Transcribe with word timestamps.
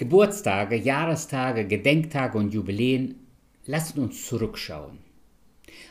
Geburtstage, 0.00 0.76
Jahrestage, 0.76 1.66
Gedenktage 1.66 2.38
und 2.38 2.54
Jubiläen 2.54 3.16
lassen 3.66 4.00
uns 4.00 4.26
zurückschauen. 4.26 4.96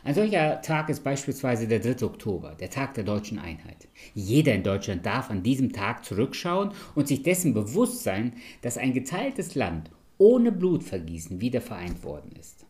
Ein 0.03 0.15
solcher 0.15 0.63
Tag 0.63 0.89
ist 0.89 1.03
beispielsweise 1.03 1.67
der 1.67 1.79
3. 1.79 2.07
Oktober, 2.07 2.55
der 2.59 2.71
Tag 2.71 2.95
der 2.95 3.03
deutschen 3.03 3.37
Einheit. 3.37 3.87
Jeder 4.15 4.55
in 4.55 4.63
Deutschland 4.63 5.05
darf 5.05 5.29
an 5.29 5.43
diesem 5.43 5.73
Tag 5.73 6.03
zurückschauen 6.05 6.71
und 6.95 7.07
sich 7.07 7.21
dessen 7.21 7.53
bewusst 7.53 8.01
sein, 8.01 8.33
dass 8.63 8.79
ein 8.79 8.93
geteiltes 8.93 9.53
Land 9.53 9.91
ohne 10.17 10.51
Blutvergießen 10.51 11.39
wieder 11.39 11.61
vereint 11.61 12.03
worden 12.03 12.31
ist. 12.39 12.65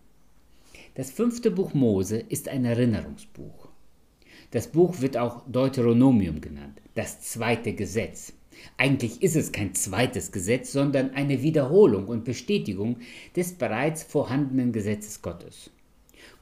Das 0.96 1.10
fünfte 1.10 1.52
Buch 1.52 1.74
Mose 1.74 2.18
ist 2.18 2.50
ein 2.50 2.66
Erinnerungsbuch. 2.66 3.70
Das 4.52 4.68
Buch 4.68 5.00
wird 5.00 5.16
auch 5.16 5.44
Deuteronomium 5.48 6.42
genannt, 6.42 6.82
das 6.96 7.21
zweite 7.21 7.71
Gesetz. 7.71 8.34
Eigentlich 8.78 9.21
ist 9.21 9.36
es 9.36 9.52
kein 9.52 9.76
zweites 9.76 10.32
Gesetz, 10.32 10.71
sondern 10.71 11.12
eine 11.12 11.41
Wiederholung 11.41 12.08
und 12.08 12.23
Bestätigung 12.23 12.98
des 13.35 13.54
bereits 13.54 14.04
vorhandenen 14.04 14.72
Gesetzes 14.72 15.22
Gottes. 15.22 15.72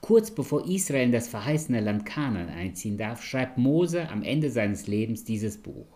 Kurz 0.02 0.31
bevor 0.31 0.67
Israel 0.67 1.05
in 1.05 1.12
das 1.12 1.27
verheißene 1.27 1.81
Land 1.81 2.05
Kanaan 2.05 2.49
einziehen 2.49 2.98
darf, 2.98 3.23
schreibt 3.23 3.57
Mose 3.57 4.09
am 4.09 4.23
Ende 4.23 4.52
seines 4.52 4.88
Lebens 4.88 5.23
dieses 5.23 5.57
Buch. 5.57 5.88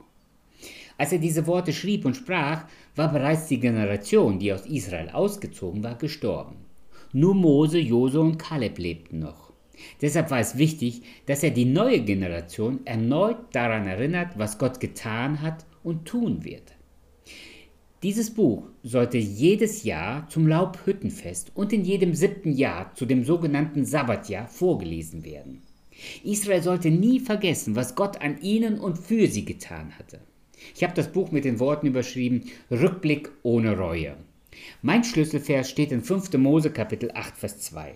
Als 0.97 1.11
er 1.11 1.20
diese 1.20 1.47
Worte 1.47 1.73
schrieb 1.73 2.05
und 2.05 2.16
sprach, 2.16 2.66
war 2.95 3.11
bereits 3.11 3.47
die 3.47 3.59
Generation, 3.59 4.39
die 4.39 4.53
aus 4.53 4.66
Israel 4.66 5.09
ausgezogen 5.09 5.83
war, 5.83 5.95
gestorben. 5.95 6.58
Nur 7.13 7.35
Mose, 7.35 7.80
Jose 7.80 8.19
und 8.19 8.38
Kaleb 8.38 8.77
lebten 8.77 9.19
noch. 9.19 9.52
Deshalb 10.02 10.30
war 10.30 10.39
es 10.39 10.58
wichtig, 10.58 11.02
dass 11.25 11.44
er 11.44 11.52
die 11.52 11.66
neue 11.66 12.02
Generation 12.02 12.85
erneut 12.85 13.38
daran 13.53 13.88
erinnert, 13.88 14.38
was 14.38 14.58
Gott 14.58 14.80
getan 14.80 15.41
hat 15.41 15.66
und 15.84 16.05
tun 16.05 16.44
wird. 16.44 16.73
Dieses 18.03 18.31
Buch 18.31 18.63
sollte 18.81 19.20
jedes 19.20 19.84
Jahr 19.84 20.27
zum 20.27 20.48
Laubhüttenfest 20.48 21.52
und 21.53 21.72
in 21.72 21.86
jedem 21.86 22.16
siebten 22.16 22.52
Jahr 22.52 22.95
zu 22.95 23.05
dem 23.05 23.23
sogenannten 23.23 23.86
Sabbatjahr 23.86 24.47
vorgelesen 24.47 25.23
werden. 25.23 25.61
Israel 26.23 26.64
sollte 26.64 26.89
nie 26.89 27.20
vergessen, 27.20 27.75
was 27.75 27.95
Gott 27.95 28.22
an 28.22 28.42
ihnen 28.42 28.80
und 28.80 28.97
für 28.97 29.28
sie 29.28 29.45
getan 29.45 29.97
hatte. 30.00 30.20
Ich 30.75 30.83
habe 30.83 30.94
das 30.95 31.11
Buch 31.11 31.31
mit 31.31 31.45
den 31.45 31.59
Worten 31.59 31.88
überschrieben 31.88 32.45
Rückblick 32.72 33.30
ohne 33.44 33.77
Reue. 33.77 34.17
Mein 34.81 35.03
Schlüsselvers 35.03 35.70
steht 35.70 35.92
in 35.92 36.02
5. 36.02 36.33
Mose 36.33 36.72
Kapitel 36.72 37.11
8 37.14 37.38
Vers 37.38 37.59
2. 37.59 37.95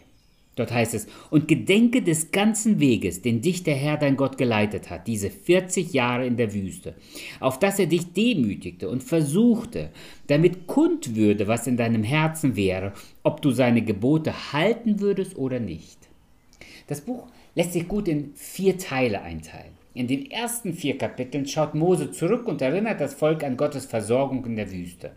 Dort 0.56 0.72
heißt 0.72 0.94
es, 0.94 1.08
und 1.30 1.48
gedenke 1.48 2.02
des 2.02 2.32
ganzen 2.32 2.80
Weges, 2.80 3.22
den 3.22 3.42
dich 3.42 3.64
der 3.64 3.76
Herr 3.76 3.98
dein 3.98 4.16
Gott 4.16 4.38
geleitet 4.38 4.90
hat, 4.90 5.08
diese 5.08 5.30
40 5.30 5.94
Jahre 5.94 6.26
in 6.26 6.38
der 6.38 6.54
Wüste, 6.54 6.96
auf 7.42 7.60
dass 7.60 7.78
er 7.78 7.88
dich 7.88 8.14
demütigte 8.14 8.90
und 8.90 9.04
versuchte, 9.04 9.90
damit 10.28 10.66
kund 10.68 11.16
würde, 11.16 11.48
was 11.48 11.68
in 11.68 11.76
deinem 11.76 12.04
Herzen 12.04 12.56
wäre, 12.56 12.94
ob 13.24 13.42
du 13.42 13.52
seine 13.52 13.82
Gebote 13.82 14.54
halten 14.54 15.00
würdest 15.02 15.38
oder 15.38 15.60
nicht. 15.60 15.98
Das 16.88 17.02
Buch 17.02 17.28
lässt 17.56 17.74
sich 17.74 17.88
gut 17.88 18.08
in 18.08 18.32
vier 18.36 18.78
Teile 18.78 19.22
einteilen. 19.22 19.74
In 19.94 20.08
den 20.08 20.30
ersten 20.30 20.74
vier 20.74 20.98
Kapiteln 20.98 21.48
schaut 21.48 21.74
Mose 21.74 22.12
zurück 22.12 22.48
und 22.48 22.62
erinnert 22.62 23.00
das 23.02 23.14
Volk 23.14 23.44
an 23.44 23.58
Gottes 23.58 23.86
Versorgung 23.86 24.46
in 24.46 24.58
der 24.58 24.72
Wüste. 24.72 25.12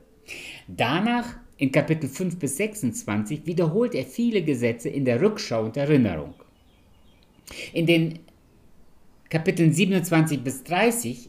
Danach 0.68 1.36
in 1.58 1.72
Kapitel 1.72 2.08
5 2.08 2.38
bis 2.38 2.56
26 2.56 3.44
wiederholt 3.44 3.94
er 3.94 4.04
viele 4.04 4.42
Gesetze 4.42 4.88
in 4.88 5.04
der 5.04 5.20
Rückschau 5.20 5.64
und 5.64 5.76
Erinnerung. 5.76 6.34
In 7.72 7.86
den 7.86 8.20
Kapiteln 9.28 9.72
27 9.72 10.40
bis 10.42 10.62
30 10.64 11.28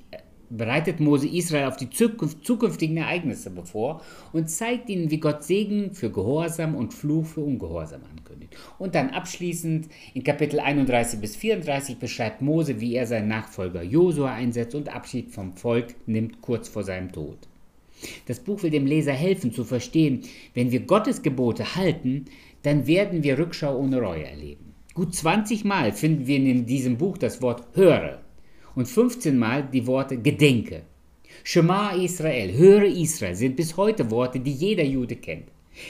bereitet 0.49 0.99
Mose 0.99 1.27
Israel 1.27 1.67
auf 1.67 1.77
die 1.77 1.89
zukünftigen 1.89 2.97
Ereignisse 2.97 3.49
bevor 3.51 4.01
und 4.31 4.49
zeigt 4.49 4.89
ihnen, 4.89 5.11
wie 5.11 5.19
Gott 5.19 5.43
Segen 5.43 5.93
für 5.93 6.11
Gehorsam 6.11 6.75
und 6.75 6.93
Fluch 6.93 7.25
für 7.25 7.41
Ungehorsam 7.41 8.01
ankündigt. 8.09 8.55
Und 8.77 8.95
dann 8.95 9.09
abschließend 9.09 9.89
in 10.13 10.23
Kapitel 10.23 10.59
31 10.59 11.19
bis 11.19 11.35
34 11.35 11.97
beschreibt 11.97 12.41
Mose, 12.41 12.79
wie 12.79 12.95
er 12.95 13.05
seinen 13.05 13.27
Nachfolger 13.27 13.83
Josua 13.83 14.33
einsetzt 14.33 14.75
und 14.75 14.89
Abschied 14.89 15.31
vom 15.31 15.53
Volk 15.53 15.95
nimmt 16.07 16.41
kurz 16.41 16.67
vor 16.67 16.83
seinem 16.83 17.11
Tod. 17.11 17.37
Das 18.25 18.39
Buch 18.39 18.63
will 18.63 18.69
dem 18.69 18.85
Leser 18.85 19.13
helfen 19.13 19.51
zu 19.51 19.63
verstehen, 19.63 20.21
wenn 20.53 20.71
wir 20.71 20.81
Gottes 20.81 21.21
Gebote 21.21 21.75
halten, 21.75 22.25
dann 22.63 22.87
werden 22.87 23.23
wir 23.23 23.37
Rückschau 23.37 23.77
ohne 23.77 23.99
Reue 23.99 24.25
erleben. 24.25 24.73
Gut 24.93 25.15
20 25.15 25.65
Mal 25.65 25.91
finden 25.91 26.27
wir 26.27 26.37
in 26.37 26.65
diesem 26.65 26.97
Buch 26.97 27.17
das 27.17 27.41
Wort 27.41 27.67
höre 27.73 28.21
und 28.75 28.87
15 28.87 29.37
Mal 29.37 29.63
die 29.63 29.87
Worte 29.87 30.17
gedenke. 30.17 30.83
Shema 31.43 31.91
Israel, 31.91 32.51
höre 32.57 32.85
Israel 32.85 33.35
sind 33.35 33.55
bis 33.55 33.77
heute 33.77 34.11
Worte, 34.11 34.39
die 34.39 34.51
jeder 34.51 34.83
Jude 34.83 35.15
kennt. 35.15 35.45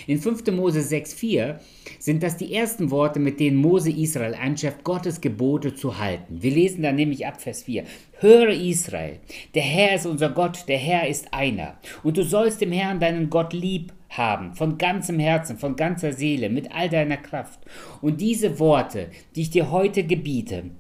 In 0.08 0.20
5. 0.20 0.48
Mose 0.52 0.80
6,4 0.80 1.56
sind 2.00 2.24
das 2.24 2.38
die 2.38 2.54
ersten 2.54 2.92
Worte, 2.92 3.20
mit 3.20 3.40
denen 3.40 3.58
Mose 3.58 3.92
Israel 3.92 4.34
einschärft, 4.34 4.84
Gottes 4.84 5.22
Gebote 5.22 5.76
zu 5.76 5.98
halten. 5.98 6.42
Wir 6.42 6.52
lesen 6.52 6.84
da 6.84 6.92
nämlich 6.92 7.26
ab 7.26 7.42
Vers 7.42 7.64
4. 7.64 7.84
Höre 8.20 8.50
Israel, 8.50 9.20
der 9.56 9.64
Herr 9.64 9.96
ist 9.96 10.06
unser 10.06 10.30
Gott, 10.30 10.66
der 10.68 10.78
Herr 10.78 11.08
ist 11.08 11.34
einer. 11.34 11.78
Und 12.04 12.18
du 12.18 12.24
sollst 12.24 12.62
dem 12.62 12.72
Herrn 12.72 13.00
deinen 13.00 13.30
Gott 13.30 13.54
lieb 13.54 13.94
haben, 14.10 14.56
von 14.56 14.78
ganzem 14.78 15.20
Herzen, 15.20 15.58
von 15.58 15.76
ganzer 15.76 16.14
Seele, 16.14 16.50
mit 16.50 16.72
all 16.72 16.90
deiner 16.90 17.18
Kraft. 17.18 17.60
Und 18.02 18.22
diese 18.22 18.60
Worte, 18.60 19.10
die 19.36 19.42
ich 19.42 19.50
dir 19.52 19.72
heute 19.72 20.04
gebiete, 20.04 20.72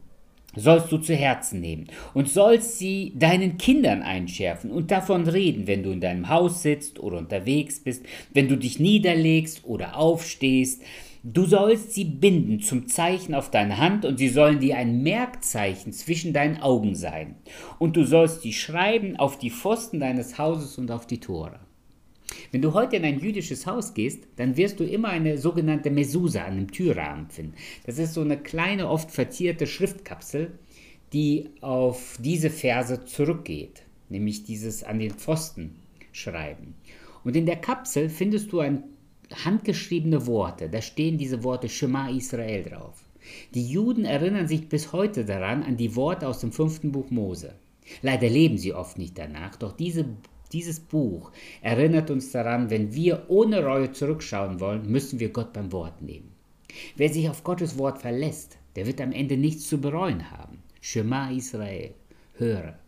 sollst 0.56 0.92
du 0.92 0.98
zu 0.98 1.16
Herzen 1.16 1.62
nehmen 1.62 1.88
und 2.14 2.30
sollst 2.30 2.80
sie 2.80 3.14
deinen 3.16 3.58
Kindern 3.58 4.02
einschärfen 4.02 4.72
und 4.72 4.92
davon 4.92 5.28
reden, 5.28 5.68
wenn 5.68 5.84
du 5.84 5.92
in 5.92 6.02
deinem 6.02 6.30
Haus 6.30 6.62
sitzt 6.64 7.00
oder 7.00 7.18
unterwegs 7.18 7.80
bist, 7.82 8.06
wenn 8.34 8.48
du 8.48 8.58
dich 8.58 8.80
niederlegst 8.80 9.66
oder 9.66 9.98
aufstehst. 9.98 10.82
Du 11.22 11.46
sollst 11.46 11.94
sie 11.94 12.06
binden 12.06 12.62
zum 12.62 12.88
Zeichen 12.88 13.36
auf 13.36 13.52
deine 13.52 13.78
Hand 13.78 14.06
und 14.06 14.18
sie 14.18 14.30
sollen 14.30 14.59
dir 14.59 14.78
ein 14.78 15.04
Merkzeichen 15.04 15.92
zwischen 15.92 16.32
deinen 16.32 16.62
Augen 16.62 16.96
sein. 16.96 17.36
Und 17.78 17.98
du 17.98 18.06
sollst 18.06 18.42
sie 18.42 18.54
schreiben 18.54 19.18
auf 19.18 19.38
die 19.38 19.52
Pfosten 19.52 20.00
deines 20.00 20.38
Hauses 20.38 20.78
und 20.78 20.92
auf 20.92 21.08
die 21.08 21.20
Tore. 21.20 21.59
Wenn 22.52 22.62
du 22.62 22.74
heute 22.74 22.98
in 22.98 23.06
ein 23.06 23.20
jüdisches 23.20 23.66
Haus 23.66 23.94
gehst, 23.94 24.24
dann 24.36 24.58
wirst 24.58 24.80
du 24.80 24.84
immer 24.84 25.10
eine 25.10 25.38
sogenannte 25.38 25.92
Mesusa 25.92 26.44
an 26.44 26.56
dem 26.56 26.72
Türrahmen 26.72 27.30
finden. 27.30 27.54
Das 27.86 27.98
ist 27.98 28.14
so 28.14 28.22
eine 28.22 28.38
kleine, 28.38 28.90
oft 28.90 29.12
verzierte 29.12 29.68
Schriftkapsel, 29.68 30.52
die 31.14 31.50
auf 31.62 32.18
diese 32.22 32.50
Verse 32.50 33.06
zurückgeht, 33.06 33.84
nämlich 34.10 34.44
dieses 34.44 34.84
an 34.84 35.00
den 35.00 35.12
Pfosten 35.12 35.76
schreiben. 36.12 36.76
Und 37.24 37.36
in 37.36 37.46
der 37.46 37.58
Kapsel 37.58 38.10
findest 38.10 38.52
du 38.52 38.60
ein 38.60 38.84
handgeschriebene 39.46 40.26
Worte. 40.28 40.70
Da 40.70 40.82
stehen 40.82 41.18
diese 41.18 41.44
Worte 41.44 41.70
Shema 41.70 42.10
Israel 42.10 42.64
drauf. 42.64 43.04
Die 43.54 43.68
Juden 43.68 44.06
erinnern 44.06 44.48
sich 44.48 44.70
bis 44.70 44.92
heute 44.94 45.26
daran 45.26 45.64
an 45.64 45.78
die 45.78 45.96
Worte 45.96 46.28
aus 46.28 46.40
dem 46.40 46.52
fünften 46.52 46.92
Buch 46.92 47.12
Mose. 47.12 47.54
Leider 48.02 48.30
leben 48.30 48.58
sie 48.58 48.74
oft 48.74 48.98
nicht 48.98 49.18
danach, 49.18 49.56
doch 49.56 49.74
diese 49.74 50.06
dieses 50.52 50.80
Buch 50.80 51.32
erinnert 51.62 52.10
uns 52.10 52.32
daran, 52.32 52.70
wenn 52.70 52.94
wir 52.94 53.26
ohne 53.28 53.64
Reue 53.64 53.92
zurückschauen 53.92 54.60
wollen, 54.60 54.92
müssen 54.92 55.20
wir 55.20 55.30
Gott 55.30 55.54
beim 55.54 55.72
Wort 55.72 56.02
nehmen. 56.02 56.32
Wer 56.96 57.10
sich 57.10 57.30
auf 57.30 57.44
Gottes 57.44 57.78
Wort 57.78 58.00
verlässt, 58.00 58.58
der 58.76 58.88
wird 58.88 59.02
am 59.02 59.12
Ende 59.12 59.38
nichts 59.38 59.68
zu 59.68 59.80
bereuen 59.80 60.32
haben. 60.32 60.64
Shema 60.82 61.32
Israel, 61.32 61.94
höre. 62.36 62.80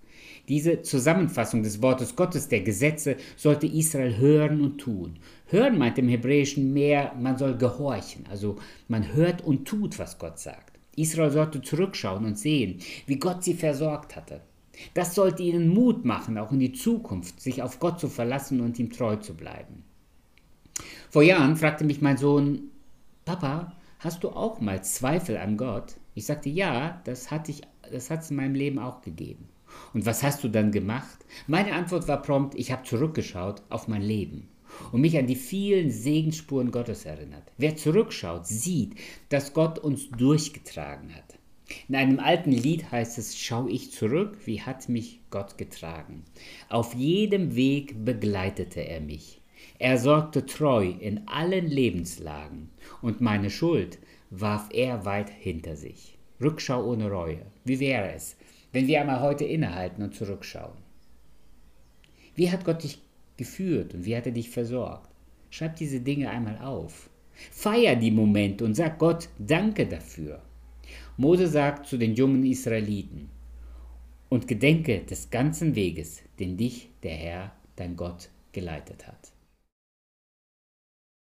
Diese 0.48 0.82
Zusammenfassung 0.82 1.64
des 1.64 1.82
Wortes 1.82 2.16
Gottes, 2.16 2.48
der 2.48 2.62
Gesetze, 2.62 3.16
sollte 3.38 3.68
Israel 3.68 4.18
hören 4.18 4.62
und 4.62 4.80
tun. 4.80 5.20
Hören 5.48 5.78
meint 5.78 5.98
im 5.98 6.08
Hebräischen 6.08 6.74
mehr, 6.74 7.14
man 7.20 7.38
soll 7.38 7.58
gehorchen, 7.58 8.26
also 8.30 8.58
man 8.88 9.14
hört 9.14 9.44
und 9.44 9.66
tut, 9.68 10.00
was 10.00 10.18
Gott 10.18 10.40
sagt. 10.40 10.80
Israel 10.96 11.32
sollte 11.32 11.62
zurückschauen 11.62 12.26
und 12.26 12.38
sehen, 12.38 12.80
wie 13.06 13.18
Gott 13.18 13.44
sie 13.44 13.54
versorgt 13.54 14.16
hatte. 14.16 14.42
Das 14.94 15.16
sollte 15.16 15.44
ihnen 15.44 15.70
Mut 15.70 16.06
machen, 16.06 16.38
auch 16.38 16.52
in 16.52 16.60
die 16.60 16.74
Zukunft, 16.74 17.40
sich 17.40 17.62
auf 17.62 17.80
Gott 17.80 18.00
zu 18.00 18.08
verlassen 18.08 18.62
und 18.62 18.80
ihm 18.80 18.92
treu 18.92 19.16
zu 19.18 19.34
bleiben. 19.34 19.84
Vor 21.10 21.24
Jahren 21.24 21.56
fragte 21.56 21.84
mich 21.84 22.02
mein 22.02 22.18
Sohn, 22.18 22.72
Papa, 23.26 23.76
hast 24.00 24.24
du 24.24 24.30
auch 24.30 24.60
mal 24.62 24.84
Zweifel 24.84 25.38
an 25.38 25.58
Gott? 25.58 25.96
Ich 26.16 26.26
sagte, 26.26 26.50
ja, 26.50 27.02
das 27.06 27.32
hat 27.32 27.50
es 27.50 28.30
in 28.30 28.36
meinem 28.36 28.56
Leben 28.56 28.80
auch 28.80 29.02
gegeben. 29.02 29.50
Und 29.94 30.06
was 30.06 30.24
hast 30.24 30.44
du 30.44 30.50
dann 30.50 30.72
gemacht? 30.72 31.26
Meine 31.48 31.74
Antwort 31.74 32.08
war 32.08 32.22
prompt, 32.22 32.56
ich 32.56 32.72
habe 32.72 32.84
zurückgeschaut 32.84 33.62
auf 33.70 33.88
mein 33.88 34.02
Leben 34.02 34.50
und 34.92 35.02
mich 35.02 35.18
an 35.18 35.28
die 35.28 35.36
vielen 35.36 35.92
Segensspuren 35.92 36.72
Gottes 36.72 37.06
erinnert. 37.06 37.44
Wer 37.58 37.76
zurückschaut, 37.76 38.48
sieht, 38.48 38.96
dass 39.30 39.54
Gott 39.54 39.80
uns 39.80 40.10
durchgetragen 40.10 41.14
hat. 41.16 41.38
In 41.88 41.96
einem 41.96 42.20
alten 42.20 42.52
Lied 42.52 42.92
heißt 42.92 43.18
es, 43.18 43.38
schau 43.38 43.68
ich 43.68 43.92
zurück, 43.92 44.38
wie 44.46 44.62
hat 44.62 44.90
mich 44.90 45.22
Gott 45.30 45.58
getragen. 45.58 46.24
Auf 46.70 46.94
jedem 46.94 47.56
Weg 47.56 48.04
begleitete 48.06 48.82
er 48.82 49.02
mich. 49.02 49.42
Er 49.80 49.98
sorgte 49.98 50.46
treu 50.46 50.94
in 51.00 51.28
allen 51.28 51.68
Lebenslagen 51.68 52.70
und 53.02 53.22
meine 53.22 53.50
Schuld 53.50 54.00
warf 54.30 54.70
er 54.72 55.06
weit 55.06 55.30
hinter 55.30 55.76
sich. 55.76 56.18
Rückschau 56.42 56.84
ohne 56.86 57.10
Reue. 57.10 57.46
Wie 57.64 57.80
wäre 57.80 58.12
es, 58.14 58.38
wenn 58.72 58.88
wir 58.88 59.02
einmal 59.02 59.22
heute 59.22 59.46
innehalten 59.46 60.04
und 60.04 60.16
zurückschauen? 60.16 60.78
Wie 62.36 62.50
hat 62.50 62.66
Gott 62.66 62.84
dich 62.84 63.00
geführt 63.42 63.96
und 63.96 64.06
wie 64.06 64.16
hat 64.16 64.28
er 64.28 64.32
dich 64.32 64.52
versorgt. 64.52 65.10
Schreib 65.50 65.76
diese 65.76 66.00
Dinge 66.00 66.30
einmal 66.30 66.60
auf. 66.60 67.10
Feier 67.52 67.96
die 67.96 68.12
Momente 68.12 68.64
und 68.64 68.76
sag 68.76 69.00
Gott 69.00 69.30
Danke 69.40 69.88
dafür. 69.88 70.42
Mose 71.18 71.48
sagt 71.48 71.88
zu 71.88 71.98
den 71.98 72.16
jungen 72.16 72.46
Israeliten, 72.46 73.30
und 74.30 74.48
gedenke 74.48 75.02
des 75.02 75.30
ganzen 75.30 75.76
Weges, 75.76 76.22
den 76.40 76.56
dich 76.56 76.90
der 77.04 77.16
Herr, 77.16 77.52
dein 77.76 77.98
Gott, 77.98 78.30
geleitet 78.54 79.06
hat. 79.06 79.34